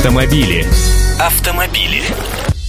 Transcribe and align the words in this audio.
Автомобили. 0.00 0.66
Автомобили. 1.18 2.02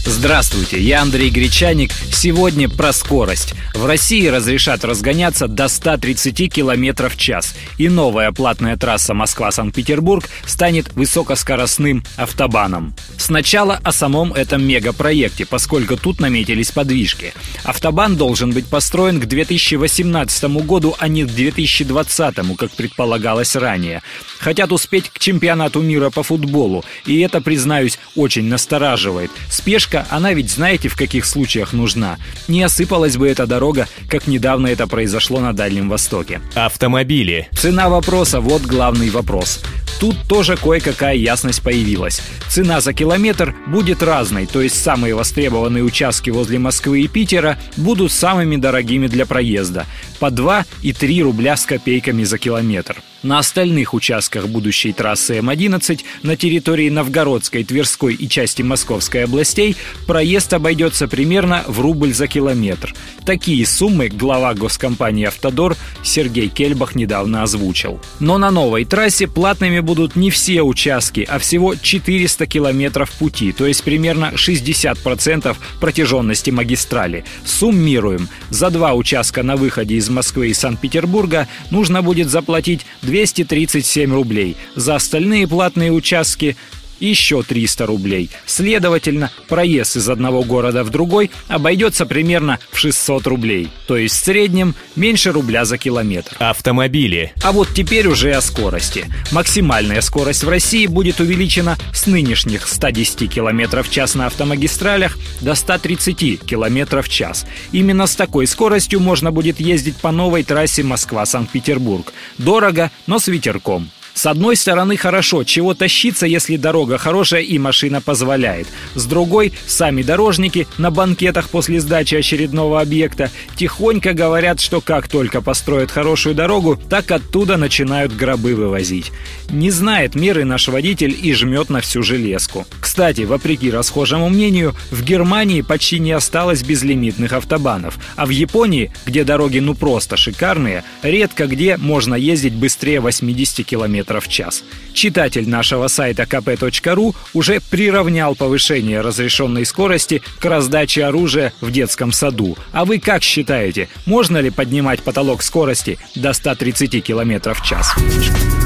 Здравствуйте, 0.04 0.82
я 0.82 1.04
Андрей 1.04 1.30
Гречаник. 1.30 1.92
Сегодня 2.12 2.68
про 2.68 2.92
скорость. 2.92 3.54
В 3.76 3.86
России 3.86 4.26
разрешат 4.26 4.84
разгоняться 4.84 5.48
до 5.48 5.68
130 5.68 6.52
км 6.52 7.08
в 7.08 7.18
час. 7.18 7.56
И 7.78 7.88
новая 7.88 8.32
платная 8.32 8.78
трасса 8.78 9.14
Москва-Санкт-Петербург 9.14 10.28
станет 10.48 10.92
высокоскоростным 10.94 12.04
автобаном. 12.18 12.96
Сначала 13.18 13.80
о 13.84 13.92
самом 13.92 14.34
этом 14.34 14.64
мегапроекте, 14.64 15.46
поскольку 15.46 15.98
тут 15.98 16.20
наметились 16.20 16.72
подвижки. 16.72 17.34
Автобан 17.64 18.16
должен 18.16 18.54
быть 18.54 18.66
построен 18.66 19.22
к 19.22 19.28
2018 19.28 20.44
году, 20.66 20.96
а 20.98 21.08
не 21.10 21.26
к 21.26 21.28
2020, 21.28 22.58
как 22.58 22.72
предполагалось 22.72 23.56
ранее. 23.56 24.02
Хотят 24.40 24.72
успеть 24.72 25.12
к 25.12 25.20
чемпионату 25.20 25.80
мира 25.82 26.10
по 26.10 26.24
футболу, 26.24 26.84
и 27.06 27.20
это, 27.20 27.40
признаюсь, 27.40 28.00
очень 28.16 28.46
настораживает. 28.46 29.30
Спешка 29.50 29.91
Поддержка, 29.92 30.06
она 30.10 30.34
ведь 30.34 30.50
знаете, 30.50 30.88
в 30.90 30.96
каких 30.96 31.26
случаях 31.26 31.74
нужна. 31.74 32.18
Не 32.48 32.64
осыпалась 32.64 33.18
бы 33.18 33.28
эта 33.28 33.46
дорога, 33.46 33.88
как 34.10 34.28
недавно 34.28 34.68
это 34.68 34.88
произошло 34.88 35.40
на 35.40 35.54
Дальнем 35.54 35.90
Востоке. 35.90 36.42
Автомобили. 36.56 37.50
Цена 37.54 37.90
вопроса– 37.90 38.40
вот 38.42 38.62
главный 38.62 39.10
вопрос. 39.10 39.62
Тут 40.00 40.16
тоже 40.28 40.58
кое-какая 40.58 41.16
ясность 41.16 41.62
появилась. 41.62 42.22
Цена 42.50 42.82
за 42.82 42.94
километр 42.94 43.54
будет 43.68 44.02
разной, 44.02 44.46
то 44.46 44.62
есть 44.62 44.82
самые 44.82 45.14
востребованные 45.14 45.84
участки 45.84 46.30
возле 46.32 46.58
Москвы 46.58 47.02
и 47.02 47.08
Питера 47.08 47.58
будут 47.78 48.12
самыми 48.12 48.56
дорогими 48.56 49.08
для 49.08 49.26
проезда– 49.26 49.86
по 50.20 50.30
2 50.30 50.66
и 50.84 50.94
3 50.94 51.24
рубля 51.24 51.58
с 51.58 51.66
копейками 51.66 52.24
за 52.24 52.38
километр. 52.38 53.02
На 53.24 53.38
остальных 53.38 53.94
участках 53.94 54.48
будущей 54.48 54.94
трассы 54.94 55.38
М11 55.38 56.02
на 56.24 56.36
территории 56.36 56.90
Новгородской, 56.90 57.64
Тверской 57.64 58.16
и 58.16 58.28
части 58.28 58.64
Московской 58.64 59.26
областей 59.26 59.76
проезд 60.08 60.54
обойдется 60.54 61.08
примерно 61.08 61.64
в 61.68 61.82
рубль 61.82 62.14
за 62.14 62.26
километр. 62.26 62.96
Такие 63.24 63.64
суммы 63.68 64.10
глава 64.10 64.56
госкомпании 64.56 65.26
«Автодор» 65.26 65.78
Сергей 66.02 66.48
Кельбах 66.48 66.96
недавно 66.96 67.44
озвучил. 67.44 68.02
Но 68.20 68.40
на 68.40 68.50
новой 68.50 68.86
трассе 68.86 69.28
платными 69.28 69.80
будут 69.82 70.16
не 70.16 70.32
все 70.32 70.64
участки, 70.64 71.28
а 71.30 71.38
всего 71.38 71.76
400 71.76 72.48
километров 72.48 73.12
пути, 73.12 73.52
то 73.52 73.68
есть 73.68 73.84
примерно 73.84 74.32
60% 74.36 75.56
протяженности 75.80 76.50
магистрали. 76.50 77.24
Суммируем. 77.46 78.28
За 78.50 78.72
два 78.72 78.96
участка 78.96 79.44
на 79.44 79.56
выходе 79.56 79.96
из 79.96 80.10
Москвы 80.10 80.50
и 80.50 80.54
Санкт-Петербурга 80.56 81.48
нужно 81.70 82.02
будет 82.02 82.30
заплатить 82.30 82.88
237 83.12 84.14
рублей. 84.14 84.56
За 84.76 84.96
остальные 84.96 85.46
платные 85.46 85.92
участки 85.92 86.56
еще 87.02 87.44
300 87.44 87.86
рублей. 87.86 88.30
Следовательно, 88.46 89.32
проезд 89.48 89.98
из 89.98 90.08
одного 90.08 90.44
города 90.44 90.84
в 90.84 90.90
другой 90.90 91.32
обойдется 91.48 92.06
примерно 92.06 92.60
в 92.72 92.78
600 92.78 93.28
рублей. 93.28 93.70
То 93.88 93.98
есть 93.98 94.16
в 94.16 94.24
среднем 94.24 94.76
меньше 94.96 95.32
рубля 95.32 95.66
за 95.66 95.78
километр. 95.78 96.36
Автомобили. 96.40 97.34
А 97.44 97.52
вот 97.52 97.70
теперь 97.74 98.08
уже 98.08 98.32
о 98.32 98.42
скорости. 98.42 99.06
Максимальная 99.32 100.02
скорость 100.02 100.44
в 100.44 100.50
России 100.50 100.86
будет 100.86 101.20
увеличена 101.20 101.78
с 101.94 102.08
нынешних 102.08 102.68
110 102.68 103.30
км 103.30 103.84
в 103.84 103.90
час 103.90 104.16
на 104.16 104.28
автомагистралях 104.28 105.18
до 105.42 105.56
130 105.56 106.46
км 106.46 107.02
в 107.02 107.10
час. 107.10 107.46
Именно 107.72 108.08
с 108.08 108.16
такой 108.16 108.48
скоростью 108.48 109.00
можно 109.00 109.32
будет 109.32 109.60
ездить 109.60 109.98
по 109.98 110.12
новой 110.12 110.44
трассе 110.44 110.84
Москва-Санкт-Петербург. 110.84 112.14
Дорого, 112.38 112.92
но 113.08 113.20
с 113.20 113.28
ветерком. 113.28 113.90
С 114.14 114.26
одной 114.26 114.56
стороны, 114.56 114.98
хорошо, 114.98 115.44
чего 115.44 115.74
тащиться, 115.74 116.26
если 116.26 116.58
дорога 116.58 116.98
хорошая 116.98 117.42
и 117.42 117.58
машина 117.58 118.02
позволяет. 118.02 118.68
С 118.94 119.06
другой, 119.06 119.54
сами 119.68 120.04
дорожники 120.04 120.68
на 120.78 120.92
банкетах 120.92 121.50
после 121.50 121.80
сдачи 121.80 122.16
очередного 122.16 122.82
объекта 122.82 123.32
тихонько 123.56 124.14
говорят, 124.14 124.60
что 124.60 124.82
как 124.82 125.08
только 125.08 125.42
построят 125.42 125.92
хорошую 125.92 126.36
дорогу, 126.36 126.80
так 126.90 127.10
оттуда 127.12 127.58
начинают 127.58 128.14
гробы 128.16 128.54
вывозить. 128.54 129.12
Не 129.50 129.72
знает 129.72 130.16
меры 130.16 130.46
наш 130.46 130.68
водитель 130.68 131.18
и 131.20 131.34
жмет 131.34 131.70
на 131.70 131.82
всю 131.82 132.04
железку. 132.04 132.68
Кстати, 132.80 133.22
вопреки 133.22 133.72
расхожему 133.72 134.30
мнению, 134.30 134.76
в 134.92 135.04
Германии 135.04 135.62
почти 135.62 136.00
не 136.00 136.12
осталось 136.12 136.64
безлимитных 136.64 137.34
автобанов, 137.34 137.98
а 138.16 138.26
в 138.26 138.30
Японии, 138.30 138.92
где 139.06 139.24
дороги 139.24 139.60
ну 139.60 139.74
просто 139.74 140.18
шикарные, 140.18 140.84
редко 141.02 141.48
где 141.48 141.78
можно 141.78 142.16
ездить 142.16 142.54
быстрее 142.54 143.00
80 143.00 143.66
км 143.66 144.01
км 144.02 144.20
в 144.20 144.28
час. 144.28 144.64
Читатель 144.94 145.48
нашего 145.48 145.88
сайта 145.88 146.24
kp.ru 146.24 147.16
уже 147.34 147.60
приравнял 147.70 148.36
повышение 148.36 149.02
разрешенной 149.02 149.66
скорости 149.66 150.22
к 150.40 150.46
раздаче 150.46 151.06
оружия 151.06 151.54
в 151.62 151.72
детском 151.72 152.12
саду. 152.12 152.58
А 152.72 152.86
вы 152.86 153.00
как 153.00 153.24
считаете, 153.24 153.88
можно 154.06 154.38
ли 154.38 154.50
поднимать 154.50 155.02
потолок 155.02 155.44
скорости 155.44 155.98
до 156.16 156.34
130 156.34 157.04
км 157.04 157.54
в 157.54 157.64
час? 157.64 157.96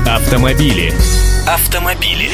Автомобили. 0.08 0.94
Автомобили. 1.48 2.30